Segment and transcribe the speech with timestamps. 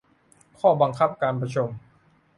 [0.59, 1.69] ข้อบังคับการประชุม